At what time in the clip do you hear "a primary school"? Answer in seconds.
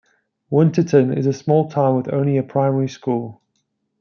2.35-3.39